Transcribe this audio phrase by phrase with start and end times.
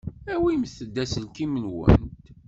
[0.33, 1.91] Awimt-d aselkim-nwent.